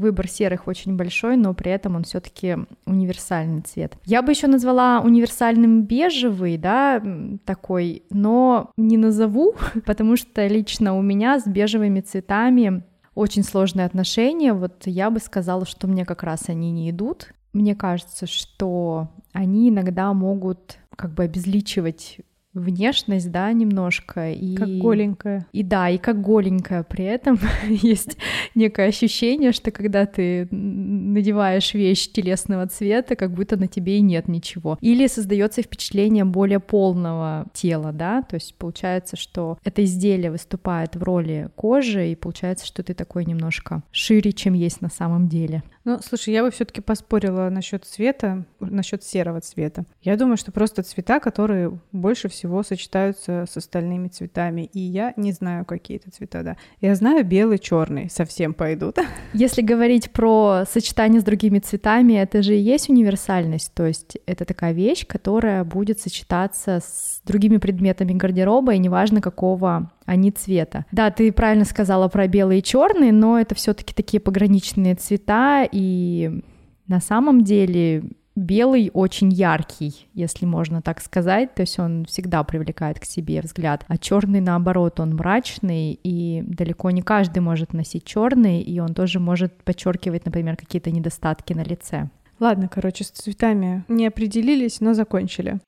Выбор 0.00 0.28
серых 0.28 0.66
очень 0.66 0.96
большой, 0.96 1.36
но 1.36 1.52
при 1.52 1.70
этом 1.70 1.94
он 1.94 2.04
все-таки 2.04 2.56
универсальный 2.86 3.60
цвет. 3.60 3.98
Я 4.06 4.22
бы 4.22 4.32
еще 4.32 4.46
назвала 4.46 5.00
универсальным 5.00 5.82
бежевый, 5.82 6.56
да, 6.56 7.02
такой, 7.44 8.04
но 8.08 8.70
не 8.78 8.96
назову, 8.96 9.54
потому 9.84 10.16
что 10.16 10.46
лично 10.46 10.96
у 10.96 11.02
меня 11.02 11.38
с 11.38 11.46
бежевыми 11.46 12.00
цветами 12.00 12.82
очень 13.14 13.42
сложные 13.42 13.84
отношения. 13.84 14.54
Вот 14.54 14.86
я 14.86 15.10
бы 15.10 15.20
сказала, 15.20 15.66
что 15.66 15.86
мне 15.86 16.06
как 16.06 16.22
раз 16.22 16.48
они 16.48 16.70
не 16.70 16.88
идут. 16.88 17.34
Мне 17.52 17.74
кажется, 17.74 18.26
что 18.26 19.08
они 19.34 19.68
иногда 19.68 20.14
могут 20.14 20.78
как 20.96 21.12
бы 21.12 21.24
обезличивать 21.24 22.20
внешность, 22.52 23.30
да, 23.30 23.52
немножко. 23.52 24.32
И, 24.32 24.56
как 24.56 24.68
голенькая. 24.68 25.46
И 25.52 25.62
да, 25.62 25.88
и 25.88 25.98
как 25.98 26.20
голенькая. 26.20 26.82
При 26.82 27.04
этом 27.04 27.38
есть 27.68 28.16
некое 28.54 28.88
ощущение, 28.88 29.52
что 29.52 29.70
когда 29.70 30.06
ты 30.06 30.48
надеваешь 30.50 31.74
вещь 31.74 32.10
телесного 32.10 32.66
цвета, 32.66 33.16
как 33.16 33.32
будто 33.32 33.56
на 33.56 33.68
тебе 33.68 33.98
и 33.98 34.02
нет 34.02 34.28
ничего. 34.28 34.78
Или 34.80 35.06
создается 35.06 35.62
впечатление 35.62 36.24
более 36.24 36.60
полного 36.60 37.46
тела, 37.52 37.92
да, 37.92 38.22
то 38.22 38.34
есть 38.34 38.54
получается, 38.56 39.16
что 39.16 39.58
это 39.64 39.84
изделие 39.84 40.30
выступает 40.30 40.96
в 40.96 41.02
роли 41.02 41.50
кожи, 41.54 42.10
и 42.10 42.16
получается, 42.16 42.66
что 42.66 42.82
ты 42.82 42.94
такой 42.94 43.24
немножко 43.24 43.82
шире, 43.90 44.32
чем 44.32 44.54
есть 44.54 44.80
на 44.80 44.90
самом 44.90 45.28
деле. 45.28 45.62
Ну, 45.90 45.98
слушай, 46.06 46.32
я 46.32 46.44
бы 46.44 46.52
все-таки 46.52 46.80
поспорила 46.80 47.48
насчет 47.50 47.84
цвета, 47.84 48.44
насчет 48.60 49.02
серого 49.02 49.40
цвета. 49.40 49.84
Я 50.02 50.16
думаю, 50.16 50.36
что 50.36 50.52
просто 50.52 50.84
цвета, 50.84 51.18
которые 51.18 51.80
больше 51.90 52.28
всего 52.28 52.62
сочетаются 52.62 53.44
с 53.50 53.56
остальными 53.56 54.06
цветами. 54.06 54.70
И 54.72 54.78
я 54.78 55.12
не 55.16 55.32
знаю, 55.32 55.64
какие 55.64 55.96
это 55.96 56.12
цвета, 56.12 56.44
да. 56.44 56.56
Я 56.80 56.94
знаю 56.94 57.24
белый, 57.24 57.58
черный, 57.58 58.08
совсем 58.08 58.54
пойдут. 58.54 58.98
Если 59.32 59.62
говорить 59.62 60.12
про 60.12 60.62
сочетание 60.70 61.20
с 61.20 61.24
другими 61.24 61.58
цветами, 61.58 62.12
это 62.12 62.40
же 62.40 62.54
и 62.54 62.60
есть 62.60 62.88
универсальность. 62.88 63.74
То 63.74 63.84
есть 63.84 64.16
это 64.26 64.44
такая 64.44 64.72
вещь, 64.72 65.04
которая 65.04 65.64
будет 65.64 65.98
сочетаться 65.98 66.78
с 66.80 67.20
другими 67.26 67.56
предметами 67.56 68.12
гардероба, 68.12 68.74
и 68.74 68.78
неважно 68.78 69.20
какого 69.20 69.90
они 70.10 70.32
цвета. 70.32 70.86
Да, 70.90 71.12
ты 71.12 71.30
правильно 71.30 71.64
сказала 71.64 72.08
про 72.08 72.26
белый 72.26 72.58
и 72.58 72.62
черный, 72.62 73.12
но 73.12 73.38
это 73.38 73.54
все-таки 73.54 73.94
такие 73.94 74.20
пограничные 74.20 74.96
цвета, 74.96 75.68
и 75.70 76.42
на 76.88 77.00
самом 77.00 77.44
деле 77.44 78.02
белый 78.34 78.90
очень 78.92 79.32
яркий, 79.32 80.08
если 80.12 80.46
можно 80.46 80.82
так 80.82 81.00
сказать, 81.00 81.54
то 81.54 81.62
есть 81.62 81.78
он 81.78 82.06
всегда 82.06 82.42
привлекает 82.42 82.98
к 82.98 83.04
себе 83.04 83.40
взгляд, 83.40 83.84
а 83.86 83.98
черный 83.98 84.40
наоборот, 84.40 84.98
он 84.98 85.14
мрачный, 85.14 85.92
и 86.02 86.42
далеко 86.44 86.90
не 86.90 87.02
каждый 87.02 87.38
может 87.38 87.72
носить 87.72 88.04
черный, 88.04 88.60
и 88.62 88.80
он 88.80 88.94
тоже 88.94 89.20
может 89.20 89.62
подчеркивать, 89.62 90.24
например, 90.24 90.56
какие-то 90.56 90.90
недостатки 90.90 91.52
на 91.52 91.62
лице. 91.62 92.10
Ладно, 92.40 92.66
короче, 92.66 93.04
с 93.04 93.10
цветами 93.10 93.84
не 93.86 94.08
определились, 94.08 94.80
но 94.80 94.92
закончили. 94.92 95.60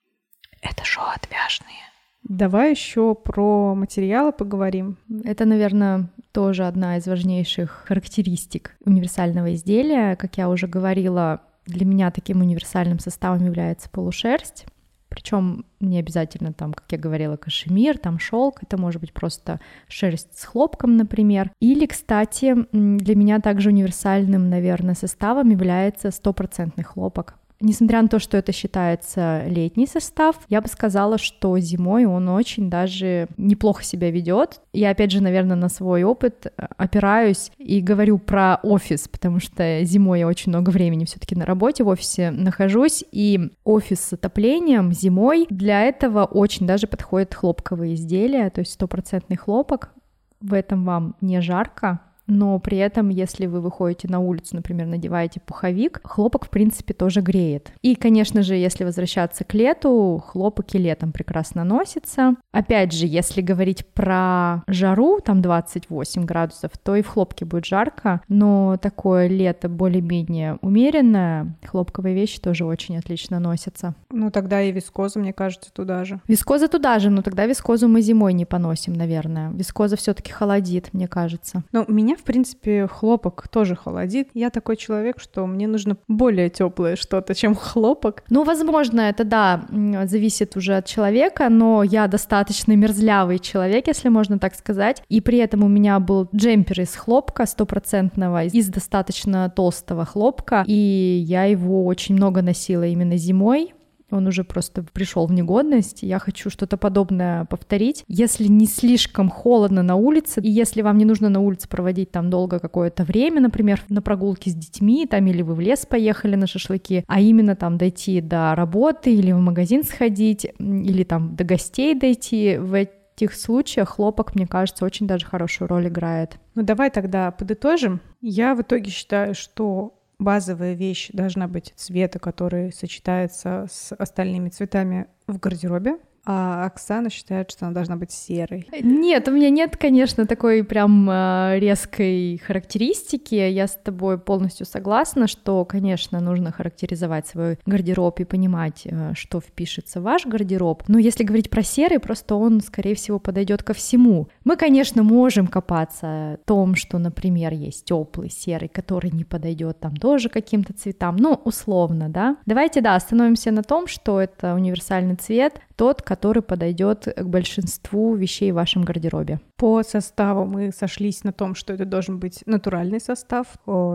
Это 0.62 0.84
шоу 0.84 1.04
отвяжные. 1.14 1.91
Давай 2.24 2.70
еще 2.70 3.14
про 3.14 3.74
материалы 3.74 4.32
поговорим. 4.32 4.96
Это, 5.24 5.44
наверное, 5.44 6.08
тоже 6.30 6.66
одна 6.66 6.96
из 6.96 7.06
важнейших 7.06 7.84
характеристик 7.86 8.76
универсального 8.84 9.54
изделия. 9.54 10.16
Как 10.16 10.38
я 10.38 10.48
уже 10.48 10.68
говорила, 10.68 11.42
для 11.66 11.84
меня 11.84 12.10
таким 12.10 12.40
универсальным 12.40 13.00
составом 13.00 13.44
является 13.44 13.90
полушерсть. 13.90 14.66
Причем 15.08 15.66
не 15.78 15.98
обязательно 15.98 16.54
там, 16.54 16.72
как 16.72 16.90
я 16.90 16.96
говорила, 16.96 17.36
кашемир, 17.36 17.98
там 17.98 18.18
шелк, 18.18 18.62
это 18.62 18.78
может 18.78 18.98
быть 18.98 19.12
просто 19.12 19.60
шерсть 19.86 20.38
с 20.38 20.44
хлопком, 20.44 20.96
например. 20.96 21.50
Или, 21.60 21.84
кстати, 21.84 22.54
для 22.72 23.14
меня 23.14 23.38
также 23.40 23.68
универсальным, 23.68 24.48
наверное, 24.48 24.94
составом 24.94 25.50
является 25.50 26.10
стопроцентный 26.10 26.84
хлопок. 26.84 27.34
Несмотря 27.62 28.02
на 28.02 28.08
то, 28.08 28.18
что 28.18 28.36
это 28.36 28.50
считается 28.50 29.44
летний 29.46 29.86
состав, 29.86 30.36
я 30.48 30.60
бы 30.60 30.66
сказала, 30.66 31.16
что 31.16 31.56
зимой 31.60 32.06
он 32.06 32.28
очень 32.28 32.68
даже 32.68 33.28
неплохо 33.36 33.84
себя 33.84 34.10
ведет. 34.10 34.60
Я, 34.72 34.90
опять 34.90 35.12
же, 35.12 35.22
наверное, 35.22 35.54
на 35.54 35.68
свой 35.68 36.02
опыт 36.02 36.46
э, 36.46 36.66
опираюсь 36.76 37.52
и 37.58 37.80
говорю 37.80 38.18
про 38.18 38.58
офис, 38.64 39.06
потому 39.06 39.38
что 39.38 39.84
зимой 39.84 40.18
я 40.18 40.26
очень 40.26 40.50
много 40.50 40.70
времени 40.70 41.04
все-таки 41.04 41.36
на 41.36 41.46
работе 41.46 41.84
в 41.84 41.88
офисе 41.88 42.32
нахожусь, 42.32 43.04
и 43.12 43.52
офис 43.62 44.00
с 44.00 44.12
отоплением 44.12 44.92
зимой 44.92 45.46
для 45.48 45.82
этого 45.82 46.24
очень 46.24 46.66
даже 46.66 46.88
подходят 46.88 47.32
хлопковые 47.32 47.94
изделия, 47.94 48.50
то 48.50 48.60
есть 48.60 48.72
стопроцентный 48.72 49.36
хлопок. 49.36 49.92
В 50.40 50.52
этом 50.52 50.84
вам 50.84 51.14
не 51.20 51.40
жарко, 51.40 52.00
но 52.26 52.58
при 52.58 52.78
этом, 52.78 53.08
если 53.08 53.46
вы 53.46 53.60
выходите 53.60 54.08
на 54.08 54.20
улицу, 54.20 54.56
например, 54.56 54.86
надеваете 54.86 55.40
пуховик, 55.40 56.00
хлопок, 56.04 56.46
в 56.46 56.50
принципе, 56.50 56.94
тоже 56.94 57.20
греет. 57.20 57.72
И, 57.82 57.94
конечно 57.94 58.42
же, 58.42 58.54
если 58.54 58.84
возвращаться 58.84 59.44
к 59.44 59.54
лету, 59.54 60.22
хлопок 60.26 60.74
и 60.74 60.78
летом 60.78 61.12
прекрасно 61.12 61.64
носится. 61.64 62.36
Опять 62.52 62.92
же, 62.92 63.06
если 63.06 63.40
говорить 63.40 63.86
про 63.86 64.62
жару, 64.66 65.20
там 65.20 65.42
28 65.42 66.24
градусов, 66.24 66.70
то 66.82 66.96
и 66.96 67.02
в 67.02 67.08
хлопке 67.08 67.44
будет 67.44 67.66
жарко, 67.66 68.20
но 68.28 68.76
такое 68.80 69.26
лето 69.26 69.68
более-менее 69.68 70.58
умеренное, 70.62 71.54
хлопковые 71.64 72.14
вещи 72.14 72.40
тоже 72.40 72.64
очень 72.64 72.96
отлично 72.96 73.40
носятся. 73.40 73.94
Ну, 74.10 74.30
тогда 74.30 74.62
и 74.62 74.72
вискоза, 74.72 75.18
мне 75.18 75.32
кажется, 75.32 75.72
туда 75.72 76.04
же. 76.04 76.20
Вискоза 76.28 76.68
туда 76.68 76.98
же, 76.98 77.10
но 77.10 77.22
тогда 77.22 77.46
вискозу 77.46 77.88
мы 77.88 78.00
зимой 78.00 78.32
не 78.32 78.44
поносим, 78.44 78.92
наверное. 78.92 79.50
Вискоза 79.50 79.96
все 79.96 80.14
таки 80.14 80.32
холодит, 80.32 80.90
мне 80.92 81.08
кажется. 81.08 81.62
Ну, 81.72 81.84
меня, 81.88 82.11
в 82.16 82.22
принципе, 82.22 82.86
хлопок 82.86 83.48
тоже 83.48 83.76
холодит. 83.76 84.28
Я 84.34 84.50
такой 84.50 84.76
человек, 84.76 85.20
что 85.20 85.46
мне 85.46 85.66
нужно 85.66 85.96
более 86.08 86.48
теплое 86.48 86.96
что-то, 86.96 87.34
чем 87.34 87.54
хлопок. 87.54 88.24
Ну, 88.30 88.44
возможно, 88.44 89.00
это 89.00 89.24
да, 89.24 89.64
зависит 90.04 90.56
уже 90.56 90.76
от 90.76 90.86
человека, 90.86 91.48
но 91.48 91.82
я 91.82 92.06
достаточно 92.08 92.72
мерзлявый 92.72 93.38
человек, 93.38 93.86
если 93.86 94.08
можно 94.08 94.38
так 94.38 94.54
сказать. 94.54 95.02
И 95.08 95.20
при 95.20 95.38
этом 95.38 95.64
у 95.64 95.68
меня 95.68 95.98
был 96.00 96.28
джемпер 96.34 96.80
из 96.80 96.94
хлопка 96.94 97.46
стопроцентного, 97.46 98.44
из 98.44 98.68
достаточно 98.68 99.50
толстого 99.50 100.04
хлопка, 100.04 100.64
и 100.66 100.74
я 100.74 101.44
его 101.44 101.86
очень 101.86 102.14
много 102.14 102.42
носила 102.42 102.86
именно 102.86 103.16
зимой, 103.16 103.74
он 104.12 104.26
уже 104.26 104.44
просто 104.44 104.82
пришел 104.82 105.26
в 105.26 105.32
негодность. 105.32 106.02
Я 106.02 106.18
хочу 106.18 106.50
что-то 106.50 106.76
подобное 106.76 107.44
повторить. 107.46 108.04
Если 108.08 108.46
не 108.46 108.66
слишком 108.66 109.28
холодно 109.28 109.82
на 109.82 109.96
улице, 109.96 110.40
и 110.40 110.50
если 110.50 110.82
вам 110.82 110.98
не 110.98 111.04
нужно 111.04 111.28
на 111.28 111.40
улице 111.40 111.68
проводить 111.68 112.10
там 112.10 112.30
долго 112.30 112.58
какое-то 112.58 113.04
время, 113.04 113.40
например, 113.40 113.82
на 113.88 114.02
прогулке 114.02 114.50
с 114.50 114.54
детьми, 114.54 115.06
там, 115.06 115.26
или 115.26 115.42
вы 115.42 115.54
в 115.54 115.60
лес 115.60 115.86
поехали 115.86 116.36
на 116.36 116.46
шашлыки, 116.46 117.04
а 117.06 117.20
именно 117.20 117.56
там 117.56 117.78
дойти 117.78 118.20
до 118.20 118.54
работы 118.54 119.14
или 119.14 119.32
в 119.32 119.38
магазин 119.38 119.84
сходить, 119.84 120.46
или 120.58 121.04
там 121.04 121.34
до 121.36 121.44
гостей 121.44 121.94
дойти, 121.94 122.56
в 122.58 122.74
этих 122.74 123.34
случаях 123.34 123.90
хлопок, 123.90 124.34
мне 124.34 124.46
кажется, 124.46 124.84
очень 124.84 125.06
даже 125.06 125.26
хорошую 125.26 125.68
роль 125.68 125.88
играет. 125.88 126.38
Ну 126.54 126.62
давай 126.62 126.90
тогда 126.90 127.30
подытожим. 127.30 128.00
Я 128.20 128.54
в 128.54 128.62
итоге 128.62 128.90
считаю, 128.90 129.34
что 129.34 129.94
базовая 130.22 130.74
вещь 130.74 131.10
должна 131.12 131.48
быть 131.48 131.72
цвета, 131.76 132.18
который 132.18 132.72
сочетается 132.72 133.66
с 133.70 133.94
остальными 133.94 134.48
цветами 134.48 135.06
в 135.26 135.38
гардеробе. 135.38 135.98
А 136.24 136.66
Оксана 136.66 137.10
считает, 137.10 137.50
что 137.50 137.66
она 137.66 137.74
должна 137.74 137.96
быть 137.96 138.12
серой. 138.12 138.68
Нет, 138.80 139.26
у 139.26 139.32
меня 139.32 139.50
нет, 139.50 139.76
конечно, 139.76 140.24
такой 140.24 140.62
прям 140.62 141.10
э, 141.10 141.58
резкой 141.58 142.40
характеристики. 142.46 143.34
Я 143.34 143.66
с 143.66 143.74
тобой 143.74 144.18
полностью 144.18 144.64
согласна, 144.64 145.26
что, 145.26 145.64
конечно, 145.64 146.20
нужно 146.20 146.52
характеризовать 146.52 147.26
свой 147.26 147.58
гардероб 147.66 148.20
и 148.20 148.24
понимать, 148.24 148.82
э, 148.84 149.14
что 149.14 149.40
впишется 149.40 150.00
в 150.00 150.04
ваш 150.04 150.24
гардероб. 150.26 150.84
Но 150.86 150.98
если 150.98 151.24
говорить 151.24 151.50
про 151.50 151.64
серый, 151.64 151.98
просто 151.98 152.36
он, 152.36 152.60
скорее 152.60 152.94
всего, 152.94 153.18
подойдет 153.18 153.64
ко 153.64 153.74
всему. 153.74 154.28
Мы, 154.44 154.56
конечно, 154.56 155.02
можем 155.02 155.48
копаться 155.48 156.38
в 156.40 156.46
том, 156.46 156.76
что, 156.76 156.98
например, 156.98 157.52
есть 157.52 157.84
теплый 157.84 158.30
серый, 158.30 158.68
который 158.68 159.10
не 159.10 159.24
подойдет 159.24 159.80
там 159.80 159.96
тоже 159.96 160.28
каким-то 160.28 160.72
цветам, 160.72 161.16
ну, 161.16 161.40
условно, 161.44 162.08
да. 162.08 162.36
Давайте, 162.46 162.80
да, 162.80 162.94
остановимся 162.94 163.50
на 163.50 163.64
том, 163.64 163.88
что 163.88 164.20
это 164.20 164.54
универсальный 164.54 165.16
цвет, 165.16 165.60
тот, 165.76 166.02
который 166.12 166.42
подойдет 166.42 167.08
к 167.16 167.24
большинству 167.24 168.14
вещей 168.14 168.52
в 168.52 168.56
вашем 168.56 168.82
гардеробе. 168.82 169.40
По 169.56 169.82
составу 169.82 170.44
мы 170.44 170.70
сошлись 170.70 171.24
на 171.24 171.32
том, 171.32 171.54
что 171.54 171.72
это 171.72 171.86
должен 171.86 172.18
быть 172.18 172.42
натуральный 172.44 173.00
состав, 173.00 173.46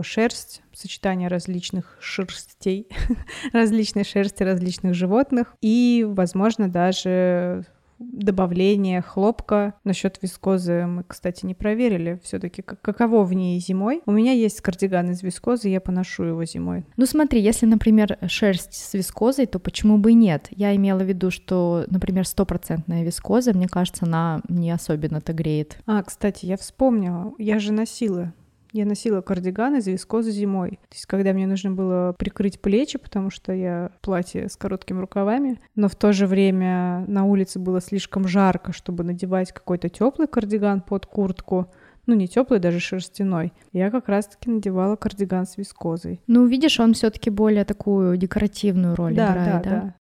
шерсть, 0.02 0.62
сочетание 0.74 1.28
различных 1.28 1.96
шерстей, 2.00 2.88
различной 3.52 4.02
шерсти 4.02 4.42
различных 4.42 4.94
животных 4.94 5.54
и, 5.60 6.04
возможно, 6.08 6.68
даже 6.68 7.64
добавление 7.98 9.02
хлопка. 9.02 9.74
Насчет 9.84 10.18
вискозы 10.22 10.86
мы, 10.86 11.04
кстати, 11.04 11.46
не 11.46 11.54
проверили 11.54 12.20
все-таки, 12.22 12.62
каково 12.62 13.24
в 13.24 13.32
ней 13.32 13.58
зимой. 13.60 14.02
У 14.06 14.12
меня 14.12 14.32
есть 14.32 14.60
кардиган 14.60 15.10
из 15.10 15.22
вискозы, 15.22 15.68
я 15.68 15.80
поношу 15.80 16.24
его 16.24 16.44
зимой. 16.44 16.84
Ну 16.96 17.06
смотри, 17.06 17.40
если, 17.40 17.66
например, 17.66 18.18
шерсть 18.26 18.74
с 18.74 18.94
вискозой, 18.94 19.46
то 19.46 19.58
почему 19.58 19.98
бы 19.98 20.12
и 20.12 20.14
нет? 20.14 20.48
Я 20.50 20.74
имела 20.74 21.00
в 21.00 21.08
виду, 21.08 21.30
что, 21.30 21.84
например, 21.88 22.26
стопроцентная 22.26 23.04
вискоза, 23.04 23.52
мне 23.52 23.68
кажется, 23.68 24.04
она 24.04 24.40
не 24.48 24.70
особенно-то 24.70 25.32
греет. 25.32 25.78
А, 25.86 26.02
кстати, 26.02 26.46
я 26.46 26.56
вспомнила, 26.56 27.32
я 27.38 27.58
же 27.58 27.72
носила 27.72 28.32
я 28.72 28.84
носила 28.84 29.20
кардиган 29.20 29.76
из 29.76 29.86
вискозы 29.86 30.30
зимой. 30.30 30.72
То 30.88 30.94
есть, 30.94 31.06
когда 31.06 31.32
мне 31.32 31.46
нужно 31.46 31.70
было 31.70 32.14
прикрыть 32.18 32.60
плечи, 32.60 32.98
потому 32.98 33.30
что 33.30 33.52
я 33.52 33.90
в 33.96 34.00
платье 34.00 34.48
с 34.48 34.56
короткими 34.56 35.00
рукавами, 35.00 35.60
но 35.74 35.88
в 35.88 35.96
то 35.96 36.12
же 36.12 36.26
время 36.26 37.04
на 37.06 37.24
улице 37.24 37.58
было 37.58 37.80
слишком 37.80 38.28
жарко, 38.28 38.72
чтобы 38.72 39.04
надевать 39.04 39.52
какой-то 39.52 39.88
теплый 39.88 40.28
кардиган 40.28 40.80
под 40.80 41.06
куртку, 41.06 41.70
ну 42.06 42.14
не 42.14 42.26
теплый, 42.26 42.58
даже 42.58 42.80
шерстяной. 42.80 43.52
Я 43.72 43.90
как 43.90 44.08
раз-таки 44.08 44.50
надевала 44.50 44.96
кардиган 44.96 45.46
с 45.46 45.58
вискозой. 45.58 46.22
Ну, 46.26 46.46
видишь, 46.46 46.80
он 46.80 46.94
все-таки 46.94 47.28
более 47.28 47.64
такую 47.64 48.16
декоративную 48.16 48.96
роль 48.96 49.14
да, 49.14 49.32
играет, 49.32 49.62
да? 49.62 49.70
Да, 49.70 49.94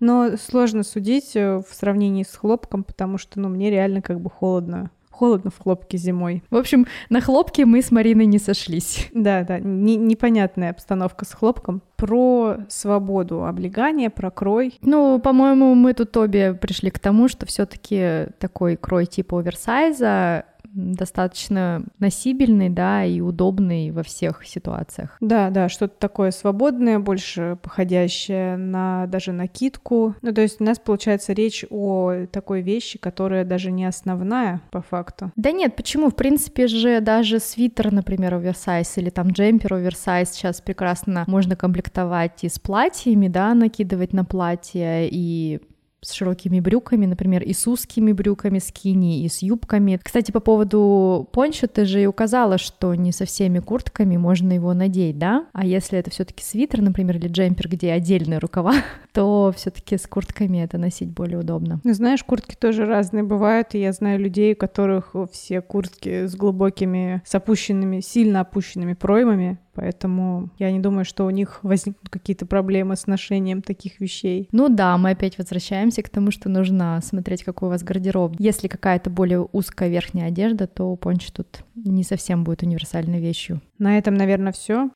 Но 0.00 0.36
сложно 0.36 0.82
судить 0.82 1.34
э, 1.34 1.58
в 1.58 1.74
сравнении 1.74 2.22
с 2.22 2.36
хлопком, 2.36 2.84
потому 2.84 3.16
что, 3.16 3.40
ну, 3.40 3.48
мне 3.48 3.70
реально 3.70 4.02
как 4.02 4.20
бы 4.20 4.28
холодно 4.28 4.90
холодно 5.12 5.50
в 5.50 5.58
хлопке 5.58 5.98
зимой. 5.98 6.42
В 6.50 6.56
общем, 6.56 6.86
на 7.10 7.20
хлопке 7.20 7.64
мы 7.64 7.82
с 7.82 7.90
Мариной 7.90 8.26
не 8.26 8.38
сошлись. 8.38 9.08
Да, 9.12 9.44
да, 9.44 9.58
не, 9.60 9.96
непонятная 9.96 10.70
обстановка 10.70 11.24
с 11.24 11.32
хлопком. 11.32 11.82
Про 11.96 12.56
свободу 12.68 13.44
облегания, 13.44 14.10
про 14.10 14.30
крой. 14.30 14.78
Ну, 14.82 15.20
по-моему, 15.20 15.74
мы 15.74 15.94
тут 15.94 16.16
обе 16.16 16.54
пришли 16.54 16.90
к 16.90 16.98
тому, 16.98 17.28
что 17.28 17.46
все-таки 17.46 18.26
такой 18.38 18.76
крой 18.76 19.06
типа 19.06 19.38
оверсайза 19.38 20.46
достаточно 20.72 21.84
носибельный, 21.98 22.68
да, 22.68 23.04
и 23.04 23.20
удобный 23.20 23.90
во 23.90 24.02
всех 24.02 24.44
ситуациях. 24.46 25.16
Да, 25.20 25.50
да, 25.50 25.68
что-то 25.68 25.94
такое 25.98 26.30
свободное, 26.30 26.98
больше 26.98 27.58
походящее 27.62 28.56
на 28.56 29.06
даже 29.06 29.32
накидку. 29.32 30.14
Ну, 30.22 30.32
то 30.32 30.40
есть 30.40 30.60
у 30.60 30.64
нас 30.64 30.78
получается 30.78 31.32
речь 31.32 31.64
о 31.70 32.26
такой 32.30 32.62
вещи, 32.62 32.98
которая 32.98 33.44
даже 33.44 33.70
не 33.70 33.84
основная 33.84 34.60
по 34.70 34.82
факту. 34.82 35.32
Да 35.36 35.52
нет, 35.52 35.76
почему? 35.76 36.10
В 36.10 36.16
принципе 36.16 36.66
же 36.66 37.00
даже 37.00 37.38
свитер, 37.38 37.92
например, 37.92 38.34
оверсайз 38.34 38.96
или 38.98 39.10
там 39.10 39.28
джемпер 39.28 39.74
оверсайз 39.74 40.30
сейчас 40.30 40.60
прекрасно 40.60 41.24
можно 41.26 41.56
комплектовать 41.56 42.44
и 42.44 42.48
с 42.48 42.58
платьями, 42.58 43.28
да, 43.28 43.54
накидывать 43.54 44.12
на 44.12 44.24
платье, 44.24 45.08
и 45.10 45.60
с 46.02 46.12
широкими 46.12 46.60
брюками, 46.60 47.06
например, 47.06 47.42
и 47.42 47.52
с 47.52 47.66
узкими 47.66 48.12
брюками 48.12 48.58
скини, 48.58 49.24
и 49.24 49.28
с 49.28 49.42
юбками. 49.42 50.00
Кстати, 50.02 50.32
по 50.32 50.40
поводу 50.40 51.28
пончо 51.32 51.68
ты 51.68 51.84
же 51.84 52.02
и 52.02 52.06
указала, 52.06 52.58
что 52.58 52.94
не 52.94 53.12
со 53.12 53.24
всеми 53.24 53.60
куртками 53.60 54.16
можно 54.16 54.52
его 54.52 54.74
надеть, 54.74 55.18
да? 55.18 55.46
А 55.52 55.64
если 55.64 55.98
это 55.98 56.10
все 56.10 56.24
таки 56.24 56.42
свитер, 56.42 56.82
например, 56.82 57.16
или 57.16 57.28
джемпер, 57.28 57.68
где 57.68 57.92
отдельные 57.92 58.38
рукава, 58.38 58.74
то 59.12 59.52
все 59.56 59.70
таки 59.70 59.96
с 59.96 60.06
куртками 60.06 60.58
это 60.58 60.76
носить 60.76 61.10
более 61.10 61.38
удобно. 61.38 61.80
Ну, 61.84 61.94
знаешь, 61.94 62.24
куртки 62.24 62.56
тоже 62.56 62.84
разные 62.84 63.22
бывают, 63.22 63.74
и 63.74 63.80
я 63.80 63.92
знаю 63.92 64.18
людей, 64.18 64.54
у 64.54 64.56
которых 64.56 65.14
все 65.30 65.60
куртки 65.60 66.26
с 66.26 66.34
глубокими, 66.34 67.22
с 67.24 67.34
опущенными, 67.34 68.00
сильно 68.00 68.40
опущенными 68.40 68.94
проймами, 68.94 69.58
Поэтому 69.74 70.50
я 70.58 70.70
не 70.70 70.80
думаю, 70.80 71.04
что 71.04 71.24
у 71.24 71.30
них 71.30 71.60
возникнут 71.62 72.08
какие-то 72.08 72.46
проблемы 72.46 72.96
с 72.96 73.06
ношением 73.06 73.62
таких 73.62 74.00
вещей. 74.00 74.48
Ну 74.52 74.68
да, 74.68 74.98
мы 74.98 75.10
опять 75.10 75.38
возвращаемся 75.38 76.02
к 76.02 76.10
тому, 76.10 76.30
что 76.30 76.48
нужно 76.48 77.00
смотреть, 77.02 77.42
какой 77.42 77.68
у 77.68 77.70
вас 77.70 77.82
гардероб. 77.82 78.36
Если 78.38 78.68
какая-то 78.68 79.10
более 79.10 79.40
узкая 79.40 79.88
верхняя 79.88 80.28
одежда, 80.28 80.66
то 80.66 80.94
пончо 80.96 81.30
тут 81.32 81.64
не 81.74 82.04
совсем 82.04 82.44
будет 82.44 82.62
универсальной 82.62 83.20
вещью. 83.20 83.60
На 83.78 83.98
этом, 83.98 84.14
наверное, 84.14 84.52
все. 84.52 84.90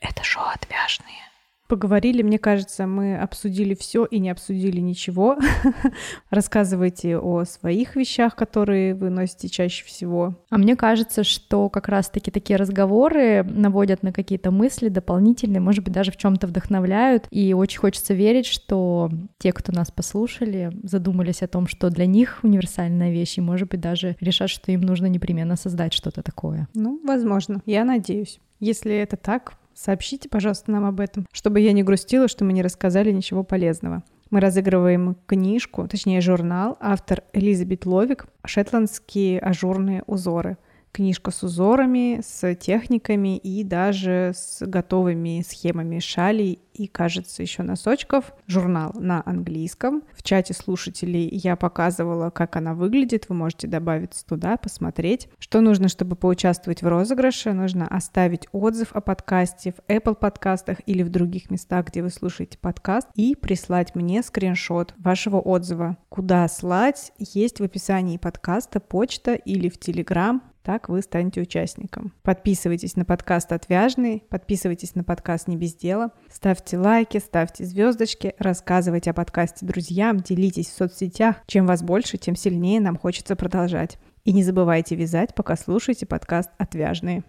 Это 0.00 0.22
шоу 0.22 0.44
«Отвяжные». 0.54 1.33
Поговорили, 1.66 2.20
мне 2.20 2.38
кажется, 2.38 2.86
мы 2.86 3.16
обсудили 3.16 3.74
все 3.74 4.04
и 4.04 4.18
не 4.18 4.28
обсудили 4.28 4.80
ничего. 4.80 5.38
Рассказывайте 6.30 7.16
о 7.16 7.44
своих 7.44 7.96
вещах, 7.96 8.36
которые 8.36 8.94
вы 8.94 9.08
носите 9.08 9.48
чаще 9.48 9.84
всего. 9.86 10.34
А 10.50 10.58
мне 10.58 10.76
кажется, 10.76 11.24
что 11.24 11.70
как 11.70 11.88
раз-таки 11.88 12.30
такие 12.30 12.56
разговоры 12.56 13.42
наводят 13.44 14.02
на 14.02 14.12
какие-то 14.12 14.50
мысли 14.50 14.88
дополнительные, 14.88 15.60
может 15.60 15.82
быть, 15.84 15.94
даже 15.94 16.12
в 16.12 16.18
чем-то 16.18 16.46
вдохновляют. 16.46 17.26
И 17.30 17.54
очень 17.54 17.78
хочется 17.78 18.12
верить, 18.12 18.46
что 18.46 19.10
те, 19.38 19.52
кто 19.52 19.72
нас 19.72 19.90
послушали, 19.90 20.70
задумались 20.82 21.42
о 21.42 21.48
том, 21.48 21.66
что 21.66 21.88
для 21.88 22.04
них 22.04 22.40
универсальная 22.42 23.10
вещь, 23.10 23.38
и, 23.38 23.40
может 23.40 23.70
быть, 23.70 23.80
даже 23.80 24.16
решат, 24.20 24.50
что 24.50 24.70
им 24.70 24.82
нужно 24.82 25.06
непременно 25.06 25.56
создать 25.56 25.94
что-то 25.94 26.22
такое. 26.22 26.68
Ну, 26.74 27.00
возможно, 27.04 27.62
я 27.64 27.84
надеюсь. 27.84 28.38
Если 28.60 28.94
это 28.94 29.16
так, 29.16 29.54
Сообщите, 29.74 30.28
пожалуйста, 30.28 30.70
нам 30.70 30.84
об 30.84 31.00
этом, 31.00 31.26
чтобы 31.32 31.60
я 31.60 31.72
не 31.72 31.82
грустила, 31.82 32.28
что 32.28 32.44
мы 32.44 32.52
не 32.52 32.62
рассказали 32.62 33.10
ничего 33.10 33.42
полезного. 33.42 34.02
Мы 34.30 34.40
разыгрываем 34.40 35.16
книжку, 35.26 35.86
точнее 35.86 36.20
журнал, 36.20 36.76
автор 36.80 37.22
Элизабет 37.32 37.86
Ловик 37.86 38.26
«Шетландские 38.44 39.38
ажурные 39.38 40.02
узоры» 40.06 40.56
книжка 40.94 41.32
с 41.32 41.42
узорами, 41.42 42.20
с 42.24 42.54
техниками 42.54 43.36
и 43.36 43.64
даже 43.64 44.32
с 44.34 44.64
готовыми 44.64 45.44
схемами 45.46 45.98
шалей 45.98 46.60
и, 46.72 46.86
кажется, 46.86 47.42
еще 47.42 47.62
носочков. 47.62 48.32
Журнал 48.46 48.92
на 48.94 49.22
английском. 49.26 50.02
В 50.16 50.22
чате 50.22 50.54
слушателей 50.54 51.28
я 51.28 51.56
показывала, 51.56 52.30
как 52.30 52.56
она 52.56 52.74
выглядит. 52.74 53.28
Вы 53.28 53.34
можете 53.34 53.66
добавиться 53.66 54.24
туда, 54.24 54.56
посмотреть. 54.56 55.28
Что 55.38 55.60
нужно, 55.60 55.88
чтобы 55.88 56.16
поучаствовать 56.16 56.82
в 56.82 56.88
розыгрыше? 56.88 57.52
Нужно 57.52 57.86
оставить 57.88 58.48
отзыв 58.52 58.92
о 58.92 59.00
подкасте 59.00 59.72
в 59.72 59.90
Apple 59.90 60.14
подкастах 60.14 60.78
или 60.86 61.02
в 61.02 61.10
других 61.10 61.50
местах, 61.50 61.86
где 61.86 62.02
вы 62.02 62.10
слушаете 62.10 62.58
подкаст, 62.58 63.08
и 63.14 63.34
прислать 63.34 63.94
мне 63.94 64.22
скриншот 64.22 64.94
вашего 64.98 65.38
отзыва. 65.38 65.96
Куда 66.08 66.46
слать? 66.48 67.12
Есть 67.18 67.60
в 67.60 67.64
описании 67.64 68.16
подкаста 68.16 68.78
почта 68.80 69.34
или 69.34 69.68
в 69.68 69.78
Telegram 69.78 70.40
так 70.64 70.88
вы 70.88 71.02
станете 71.02 71.42
участником. 71.42 72.12
Подписывайтесь 72.22 72.96
на 72.96 73.04
подкаст 73.04 73.52
«Отвяжный», 73.52 74.24
подписывайтесь 74.30 74.94
на 74.94 75.04
подкаст 75.04 75.46
«Не 75.46 75.56
без 75.56 75.74
дела», 75.74 76.10
ставьте 76.32 76.78
лайки, 76.78 77.18
ставьте 77.18 77.64
звездочки, 77.64 78.34
рассказывайте 78.38 79.10
о 79.10 79.14
подкасте 79.14 79.66
друзьям, 79.66 80.20
делитесь 80.20 80.68
в 80.68 80.76
соцсетях. 80.76 81.36
Чем 81.46 81.66
вас 81.66 81.82
больше, 81.82 82.16
тем 82.16 82.34
сильнее 82.34 82.80
нам 82.80 82.96
хочется 82.96 83.36
продолжать. 83.36 83.98
И 84.24 84.32
не 84.32 84.42
забывайте 84.42 84.96
вязать, 84.96 85.34
пока 85.34 85.54
слушаете 85.54 86.06
подкаст 86.06 86.50
«Отвяжные». 86.56 87.24